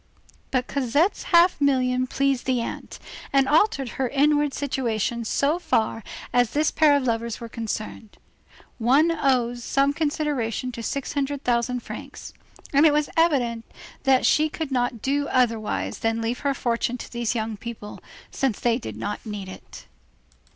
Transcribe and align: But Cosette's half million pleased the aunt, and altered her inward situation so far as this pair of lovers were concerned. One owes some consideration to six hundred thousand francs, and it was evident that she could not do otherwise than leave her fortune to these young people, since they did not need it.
But 0.49 0.65
Cosette's 0.65 1.25
half 1.29 1.61
million 1.61 2.07
pleased 2.07 2.47
the 2.47 2.59
aunt, 2.59 2.97
and 3.31 3.47
altered 3.47 3.89
her 4.01 4.09
inward 4.09 4.51
situation 4.51 5.23
so 5.23 5.59
far 5.59 6.03
as 6.33 6.49
this 6.53 6.71
pair 6.71 6.95
of 6.97 7.03
lovers 7.03 7.39
were 7.39 7.47
concerned. 7.47 8.17
One 8.79 9.11
owes 9.11 9.63
some 9.63 9.93
consideration 9.93 10.71
to 10.71 10.81
six 10.81 11.13
hundred 11.13 11.43
thousand 11.43 11.81
francs, 11.81 12.33
and 12.73 12.87
it 12.87 12.93
was 12.93 13.11
evident 13.15 13.63
that 14.01 14.25
she 14.25 14.49
could 14.49 14.71
not 14.71 15.03
do 15.03 15.27
otherwise 15.27 15.99
than 15.99 16.19
leave 16.19 16.39
her 16.39 16.55
fortune 16.55 16.97
to 16.97 17.11
these 17.11 17.35
young 17.35 17.55
people, 17.55 18.01
since 18.31 18.59
they 18.59 18.79
did 18.79 18.95
not 18.97 19.23
need 19.23 19.47
it. 19.47 19.85